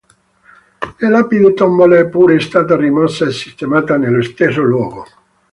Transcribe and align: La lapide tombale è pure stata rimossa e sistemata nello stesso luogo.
La 0.97 1.09
lapide 1.11 1.53
tombale 1.53 1.99
è 1.99 2.09
pure 2.09 2.39
stata 2.39 2.75
rimossa 2.75 3.27
e 3.27 3.31
sistemata 3.31 3.97
nello 3.97 4.23
stesso 4.23 4.63
luogo. 4.63 5.05